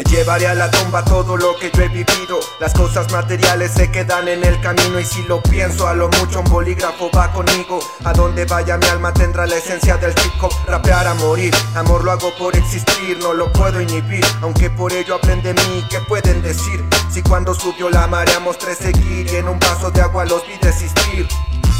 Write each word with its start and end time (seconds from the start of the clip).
Me 0.00 0.04
llevaré 0.04 0.46
a 0.46 0.54
la 0.54 0.70
tumba 0.70 1.04
todo 1.04 1.36
lo 1.36 1.58
que 1.58 1.70
yo 1.70 1.82
he 1.82 1.88
vivido. 1.88 2.40
Las 2.58 2.72
cosas 2.72 3.12
materiales 3.12 3.72
se 3.72 3.90
quedan 3.90 4.28
en 4.28 4.42
el 4.42 4.58
camino 4.62 4.98
y 4.98 5.04
si 5.04 5.22
lo 5.24 5.42
pienso 5.42 5.86
a 5.86 5.92
lo 5.92 6.08
mucho 6.08 6.40
un 6.40 6.50
bolígrafo 6.50 7.10
va 7.14 7.30
conmigo. 7.30 7.80
A 8.06 8.14
donde 8.14 8.46
vaya 8.46 8.78
mi 8.78 8.86
alma 8.86 9.12
tendrá 9.12 9.46
la 9.46 9.56
esencia 9.56 9.98
del 9.98 10.12
hip. 10.12 10.42
Rapear 10.66 11.06
a 11.06 11.12
morir, 11.12 11.54
amor 11.74 12.02
lo 12.02 12.12
hago 12.12 12.32
por 12.38 12.56
existir, 12.56 13.18
no 13.20 13.34
lo 13.34 13.52
puedo 13.52 13.78
inhibir. 13.78 14.24
Aunque 14.40 14.70
por 14.70 14.90
ello 14.90 15.16
hablen 15.16 15.42
de 15.42 15.52
mí, 15.52 15.84
¿qué 15.90 16.00
pueden 16.08 16.40
decir? 16.40 16.82
Si 17.10 17.20
cuando 17.20 17.52
subió 17.52 17.90
la 17.90 18.06
marea 18.06 18.40
mostré 18.40 18.74
seguir 18.74 19.30
y 19.30 19.36
en 19.36 19.48
un 19.48 19.60
vaso 19.60 19.90
de 19.90 20.00
agua 20.00 20.24
los 20.24 20.46
vi 20.46 20.56
desistir. 20.62 21.28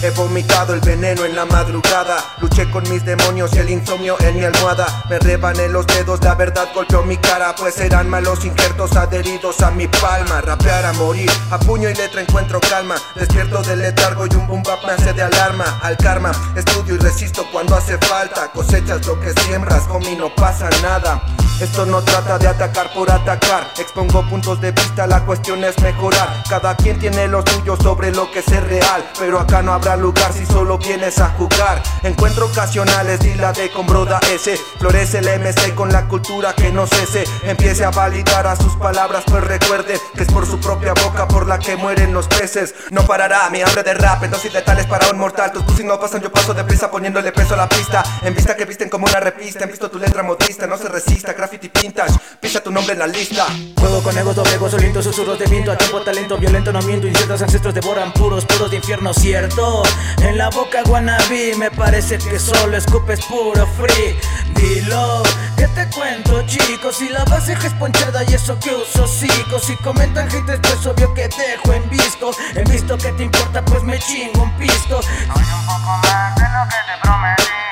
He 0.00 0.10
vomitado 0.10 0.74
el 0.74 0.80
veneno 0.80 1.24
en 1.24 1.34
la 1.34 1.44
madrugada. 1.44 2.18
Luché 2.40 2.70
con 2.70 2.88
mis 2.88 3.04
demonios 3.04 3.50
y 3.54 3.58
el 3.58 3.68
insomnio 3.68 4.16
en 4.20 4.38
mi 4.38 4.44
almohada. 4.44 4.86
Me 5.10 5.18
rebané 5.18 5.68
los 5.68 5.88
dedos, 5.88 6.22
la 6.22 6.36
verdad 6.36 6.68
golpeó 6.72 7.02
mi 7.02 7.16
cara. 7.16 7.54
Pues 7.56 7.80
eran 7.80 8.08
malos 8.08 8.44
injertos 8.44 8.96
adheridos 8.96 9.60
a 9.60 9.72
mi 9.72 9.88
palma. 9.88 10.40
Rapear 10.40 10.86
a 10.86 10.92
morir, 10.92 11.30
a 11.50 11.58
puño 11.58 11.88
y 11.88 11.94
letra 11.94 12.20
encuentro 12.20 12.60
calma. 12.60 12.94
Despierto 13.16 13.60
del 13.62 13.80
letargo 13.80 14.26
y 14.26 14.34
un 14.36 14.46
boom 14.46 14.62
bap 14.62 14.84
me 14.84 14.92
hace 14.92 15.12
de 15.12 15.22
alarma. 15.22 15.80
Al 15.82 15.96
karma, 15.96 16.30
estudio 16.54 16.94
y 16.94 16.98
resisto 16.98 17.44
cuando 17.50 17.74
hace 17.74 17.98
falta. 17.98 18.52
Cosechas 18.52 19.04
lo 19.04 19.18
que 19.18 19.32
siembras, 19.42 19.82
homie, 19.88 20.14
no 20.14 20.32
pasa 20.32 20.70
nada. 20.80 21.20
Esto 21.60 21.84
no 21.84 22.02
trata 22.02 22.38
de 22.38 22.46
atacar 22.46 22.92
por 22.94 23.10
atacar. 23.10 23.66
Expongo 23.78 24.22
puntos 24.28 24.60
de 24.60 24.70
vista, 24.70 25.08
la 25.08 25.24
cuestión 25.24 25.64
es 25.64 25.76
mejorar. 25.82 26.44
Cada 26.48 26.76
quien 26.76 27.00
tiene 27.00 27.26
lo 27.26 27.42
suyo 27.44 27.76
sobre 27.82 28.12
lo 28.12 28.30
que 28.30 28.38
es 28.38 28.62
real. 28.62 29.04
Pero 29.18 29.40
acá 29.40 29.60
no 29.60 29.72
habrá 29.72 29.96
lugar 29.96 30.32
si 30.32 30.46
solo 30.46 30.78
vienes 30.78 31.18
a 31.18 31.30
jugar. 31.30 31.82
Encuentro 32.04 32.46
ocasionales, 32.46 33.18
de 33.18 33.70
con 33.74 33.86
broda 33.86 34.20
S. 34.32 34.56
Florece 34.78 35.18
el 35.18 35.40
MC 35.40 35.74
con 35.74 35.90
la 35.90 36.06
cultura 36.06 36.54
que 36.54 36.70
no 36.70 36.86
cese. 36.86 37.24
Empiece 37.42 37.84
a 37.84 37.90
validar 37.90 38.46
a 38.46 38.54
sus 38.54 38.76
palabras, 38.76 39.24
pues 39.26 39.42
recuerde 39.42 40.00
que 40.14 40.22
es 40.22 40.28
por 40.28 40.46
su 40.46 40.60
propia 40.60 40.94
boca 40.94 41.26
por 41.26 41.48
la 41.48 41.58
que 41.58 41.76
mueren 41.76 42.12
los 42.12 42.28
peces. 42.28 42.74
No 42.90 43.02
parará 43.02 43.50
mi 43.50 43.62
hambre 43.62 43.82
de 43.82 43.94
rap, 43.94 44.22
en 44.22 44.30
dosis 44.30 44.52
letales 44.52 44.86
para 44.86 45.10
un 45.10 45.18
mortal. 45.18 45.52
Tus 45.52 45.64
pussy 45.64 45.82
no 45.82 45.98
pasan, 45.98 46.20
yo 46.20 46.30
paso 46.30 46.54
deprisa 46.54 46.90
poniéndole 46.90 47.32
peso 47.32 47.54
a 47.54 47.56
la 47.56 47.68
pista. 47.68 48.04
En 48.22 48.34
vista 48.34 48.54
que 48.54 48.64
visten 48.64 48.88
como 48.88 49.06
una 49.06 49.18
repista, 49.18 49.64
han 49.64 49.70
visto 49.70 49.90
tu 49.90 49.98
letra 49.98 50.22
modista, 50.22 50.66
no 50.66 50.78
se 50.78 50.88
resista 50.88 51.34
pisa 52.40 52.60
tu 52.62 52.70
nombre 52.70 52.92
en 52.92 52.98
la 52.98 53.06
lista. 53.06 53.46
Juego 53.78 54.02
con 54.02 54.16
egos, 54.16 54.36
doblegos, 54.36 54.70
solitos, 54.70 55.04
susurros 55.04 55.38
de 55.38 55.46
viento, 55.46 55.72
a 55.72 55.76
tiempo, 55.76 56.00
talento, 56.00 56.36
violento, 56.36 56.72
no 56.72 56.80
miento, 56.82 57.06
inciertos 57.06 57.42
ancestros 57.42 57.74
devoran 57.74 58.12
puros, 58.12 58.44
puros 58.44 58.70
de 58.70 58.76
infierno, 58.76 59.12
cierto. 59.14 59.82
En 60.22 60.38
la 60.38 60.50
boca 60.50 60.82
guanabí, 60.84 61.52
me 61.56 61.70
parece 61.70 62.18
que 62.18 62.38
solo 62.38 62.76
escupes 62.76 63.24
puro 63.26 63.66
free. 63.66 64.18
Dilo, 64.54 65.22
que 65.56 65.68
te 65.68 65.88
cuento, 65.90 66.42
chicos, 66.46 66.96
si 66.96 67.08
la 67.08 67.24
base 67.24 67.52
es 67.52 67.72
ponchada 67.74 68.24
y 68.28 68.34
eso 68.34 68.58
que 68.58 68.74
uso 68.74 69.06
chicos, 69.18 69.62
si 69.64 69.76
comentan 69.76 70.30
gente, 70.30 70.58
pues 70.58 70.86
obvio 70.86 71.12
que 71.14 71.28
dejo 71.28 71.72
en 71.72 71.88
visto. 71.90 72.30
En 72.54 72.64
visto 72.64 72.96
que 72.96 73.12
te 73.12 73.24
importa, 73.24 73.64
pues 73.64 73.82
me 73.82 73.98
chingo 73.98 74.42
un 74.42 74.56
pisto. 74.58 75.02
Soy 75.02 75.44
un 75.44 75.66
poco 75.66 75.98
más 76.02 76.34
de 76.36 76.42
lo 76.42 76.64
que 76.68 76.76
te 76.86 77.00
prometí, 77.02 77.67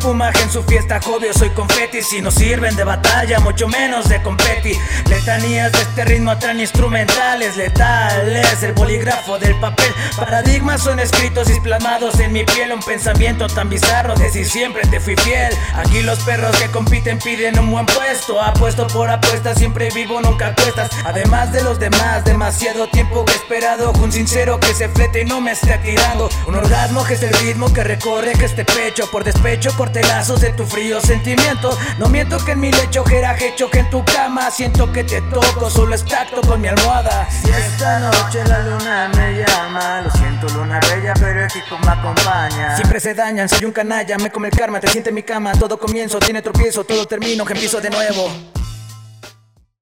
Espumaje 0.00 0.42
en 0.44 0.50
su 0.50 0.62
fiesta, 0.62 0.98
jovio, 0.98 1.30
soy 1.34 1.50
confeti. 1.50 2.00
Si 2.00 2.22
no 2.22 2.30
sirven 2.30 2.74
de 2.74 2.84
batalla, 2.84 3.38
mucho 3.38 3.68
menos 3.68 4.08
de 4.08 4.22
competi. 4.22 4.72
Letanías 5.10 5.70
de 5.72 5.82
este 5.82 6.06
ritmo 6.06 6.38
tan 6.38 6.58
instrumentales 6.58 7.54
Letales, 7.58 8.62
el 8.62 8.72
bolígrafo 8.72 9.38
del 9.38 9.54
papel 9.60 9.92
Paradigmas 10.16 10.82
son 10.82 11.00
escritos 11.00 11.50
y 11.50 11.60
plasmados 11.60 12.18
en 12.18 12.32
mi 12.32 12.44
piel. 12.44 12.72
Un 12.72 12.80
pensamiento 12.80 13.46
tan 13.46 13.68
bizarro 13.68 14.14
de 14.14 14.30
si 14.30 14.46
siempre 14.46 14.86
te 14.88 15.00
fui 15.00 15.16
fiel. 15.16 15.52
Aquí 15.74 16.00
los 16.00 16.18
perros 16.20 16.56
que 16.56 16.70
compiten 16.70 17.18
piden 17.18 17.58
un 17.58 17.70
buen 17.70 17.84
puesto. 17.84 18.40
Apuesto 18.40 18.86
por 18.86 19.10
apuesta, 19.10 19.54
siempre 19.54 19.90
vivo, 19.94 20.22
nunca 20.22 20.54
cuestas. 20.54 20.90
Además 21.04 21.52
de 21.52 21.62
los 21.62 21.78
demás, 21.78 22.24
demasiado 22.24 22.88
tiempo 22.88 23.26
que 23.26 23.32
he 23.32 23.36
esperado. 23.36 23.92
Un 24.02 24.10
sincero 24.10 24.58
que 24.60 24.72
se 24.72 24.88
flete 24.88 25.22
y 25.22 25.24
no 25.26 25.42
me 25.42 25.52
esté 25.52 25.76
tirando. 25.84 26.30
Un 26.46 26.54
orgasmo 26.54 27.04
que 27.04 27.14
es 27.14 27.22
el 27.22 27.34
ritmo 27.34 27.70
que 27.70 27.84
recorre 27.84 28.32
que 28.32 28.46
este 28.46 28.64
pecho 28.64 29.10
por 29.10 29.24
despecho 29.24 29.70
cortelazos 29.90 30.40
de 30.40 30.50
tu 30.50 30.64
frío 30.64 31.00
sentimiento. 31.00 31.76
No 31.98 32.08
miento 32.08 32.38
que 32.44 32.52
en 32.52 32.60
mi 32.60 32.70
lecho 32.70 33.04
hecho 33.10 33.70
que 33.70 33.80
en 33.80 33.90
tu 33.90 34.04
cama 34.04 34.50
siento 34.50 34.92
que 34.92 35.02
te 35.02 35.20
toco, 35.22 35.68
solo 35.68 35.94
estacto 35.94 36.40
con 36.42 36.60
mi 36.60 36.68
almohada. 36.68 37.28
Si 37.28 37.50
esta 37.50 37.98
noche 37.98 38.44
la 38.46 38.60
luna 38.60 39.10
me 39.16 39.42
llama, 39.42 40.02
lo 40.02 40.10
siento 40.12 40.48
luna 40.54 40.78
bella, 40.88 41.14
pero 41.14 41.42
el 41.42 41.50
Kiko 41.50 41.76
me 41.78 41.90
acompaña. 41.90 42.76
Siempre 42.76 43.00
se 43.00 43.14
dañan, 43.14 43.48
soy 43.48 43.64
un 43.64 43.72
canalla, 43.72 44.16
me 44.18 44.30
come 44.30 44.48
el 44.48 44.56
karma, 44.56 44.78
te 44.78 44.88
siente 44.88 45.08
en 45.08 45.16
mi 45.16 45.22
cama, 45.24 45.52
todo 45.52 45.78
comienzo, 45.78 46.20
tiene 46.20 46.40
tropiezo, 46.40 46.84
todo 46.84 47.06
termino, 47.06 47.44
que 47.44 47.54
empiezo 47.54 47.80
de 47.80 47.90
nuevo. 47.90 48.30